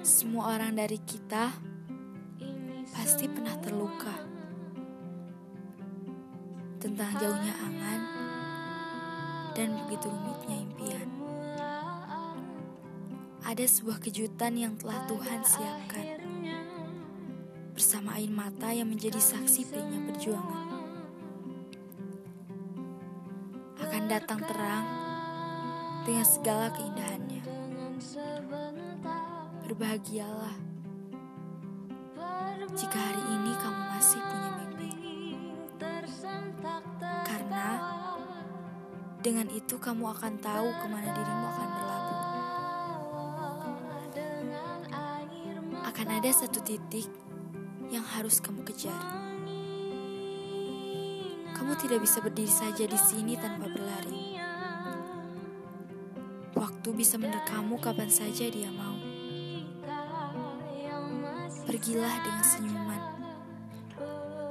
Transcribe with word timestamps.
Semua 0.00 0.56
orang 0.56 0.74
dari 0.74 0.98
kita 1.02 1.52
pasti 2.90 3.28
pernah 3.28 3.54
terluka 3.60 4.16
tentang 6.80 7.12
jauhnya 7.20 7.54
angan 7.60 8.00
dan 9.52 9.68
begitu 9.84 10.08
rumitnya 10.08 10.56
impian. 10.56 11.08
Ada 13.44 13.66
sebuah 13.66 13.98
kejutan 14.00 14.56
yang 14.56 14.74
telah 14.80 15.04
Tuhan 15.04 15.40
siapkan 15.44 16.06
bersama 17.76 18.16
air 18.16 18.32
mata 18.32 18.72
yang 18.72 18.88
menjadi 18.88 19.20
saksi 19.20 19.68
perihnya 19.68 20.00
perjuangan. 20.08 20.68
Akan 23.80 24.04
datang 24.08 24.40
terang 24.44 24.86
dengan 26.04 26.26
segala 26.28 26.72
keindahannya. 26.72 27.42
Berbahagialah 29.70 30.58
jika 32.74 32.98
hari 32.98 33.22
ini 33.38 33.54
kamu 33.54 33.82
masih 33.86 34.18
punya 34.18 34.50
mimpi. 34.58 34.90
Karena 37.22 37.78
dengan 39.22 39.46
itu 39.54 39.78
kamu 39.78 40.10
akan 40.10 40.42
tahu 40.42 40.74
ke 40.74 40.86
mana 40.90 41.14
dirimu 41.14 41.46
akan 41.54 41.68
berlabuh. 41.70 42.22
Akan 45.86 46.08
ada 46.18 46.30
satu 46.34 46.58
titik 46.66 47.06
yang 47.94 48.02
harus 48.02 48.42
kamu 48.42 48.66
kejar. 48.66 48.98
Kamu 51.54 51.78
tidak 51.78 52.02
bisa 52.02 52.18
berdiri 52.18 52.50
saja 52.50 52.90
di 52.90 52.98
sini 52.98 53.38
tanpa 53.38 53.70
berlari. 53.70 54.34
Waktu 56.58 56.88
bisa 56.90 57.22
menerkamu 57.22 57.78
kapan 57.78 58.10
saja 58.10 58.50
dia 58.50 58.66
mau. 58.74 59.09
Pergilah 61.70 62.18
dengan 62.26 62.42
senyuman. 62.42 63.02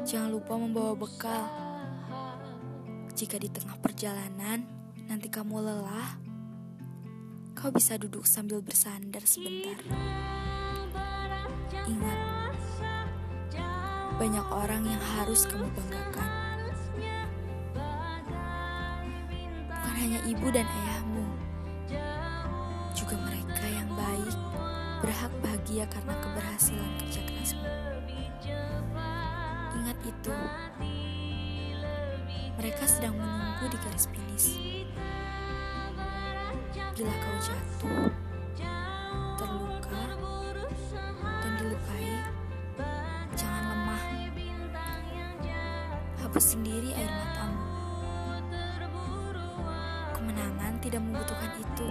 Jangan 0.08 0.32
lupa 0.32 0.56
membawa 0.56 0.96
bekal. 0.96 1.52
Jika 3.12 3.36
di 3.36 3.52
tengah 3.52 3.76
perjalanan 3.84 4.64
nanti 5.04 5.28
kamu 5.28 5.60
lelah, 5.60 6.16
kau 7.60 7.76
bisa 7.76 8.00
duduk 8.00 8.24
sambil 8.24 8.64
bersandar 8.64 9.20
sebentar. 9.28 9.76
Ingat, 11.92 12.20
banyak 14.16 14.48
orang 14.56 14.88
yang 14.88 15.04
harus 15.20 15.44
kamu 15.44 15.68
banggakan. 15.76 16.32
Bukan 19.68 19.96
hanya 20.00 20.24
ibu 20.24 20.48
dan 20.56 20.64
ayahmu, 20.64 21.28
juga 22.96 23.20
mereka 23.20 23.66
yang 23.68 23.92
baik 23.92 24.36
berhak 25.00 25.32
bahagia 25.40 25.88
karena 25.88 26.12
keberhasilan 26.20 26.99
itu, 30.10 30.34
mereka 32.58 32.84
sedang 32.90 33.14
menunggu 33.14 33.70
di 33.70 33.78
garis 33.78 34.10
finish. 34.10 34.50
Bila 36.98 37.14
kau 37.14 37.38
jatuh, 37.40 38.10
terluka, 39.38 40.04
dan 41.22 41.52
dilukai, 41.62 42.12
jangan 43.38 43.64
lemah. 43.70 44.04
Hapus 46.26 46.46
sendiri 46.58 46.90
air 46.98 47.12
matamu. 47.14 47.64
Kemenangan 50.18 50.74
tidak 50.84 51.02
membutuhkan 51.06 51.54
itu. 51.56 51.88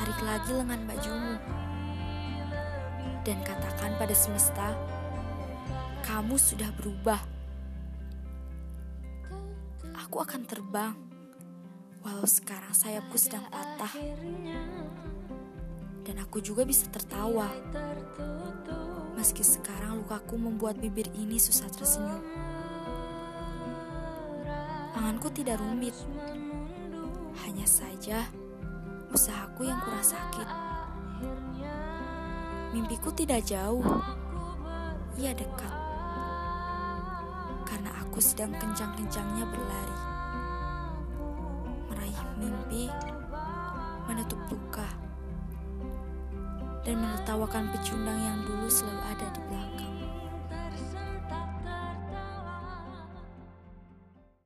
Tarik 0.00 0.20
lagi 0.22 0.50
lengan 0.54 0.80
bajumu. 0.86 1.36
Dan 3.24 3.40
katakan 3.40 3.96
pada 3.96 4.12
semesta, 4.12 4.76
kamu 6.04 6.36
sudah 6.36 6.68
berubah. 6.76 7.16
Aku 10.04 10.20
akan 10.20 10.44
terbang, 10.44 10.92
walau 12.04 12.28
sekarang 12.28 12.76
sayapku 12.76 13.16
sedang 13.16 13.48
patah. 13.48 13.90
Dan 16.04 16.20
aku 16.20 16.44
juga 16.44 16.68
bisa 16.68 16.84
tertawa, 16.92 17.48
meski 19.16 19.40
sekarang 19.40 20.04
lukaku 20.04 20.36
membuat 20.36 20.76
bibir 20.76 21.08
ini 21.16 21.40
susah 21.40 21.72
tersenyum. 21.72 22.20
Anganku 24.94 25.32
tidak 25.32 25.56
rumit, 25.56 25.96
hanya 27.48 27.64
saja 27.64 28.28
usahaku 29.08 29.64
yang 29.64 29.80
kurang 29.80 30.04
sakit. 30.04 30.48
Mimpiku 32.76 33.08
tidak 33.16 33.40
jauh, 33.48 33.82
ia 35.16 35.32
dekat. 35.32 35.83
Karena 37.74 37.90
aku 38.06 38.22
sedang 38.22 38.54
kencang-kencangnya 38.54 39.50
berlari. 39.50 39.98
Meraih 41.90 42.22
mimpi, 42.38 42.86
menutup 44.06 44.38
luka, 44.46 44.86
dan 46.86 47.02
menertawakan 47.02 47.74
pecundang 47.74 48.14
yang 48.22 48.38
dulu 48.46 48.70
selalu 48.70 49.02
ada 49.10 49.26
di 49.34 49.40
belakang. 49.50 49.73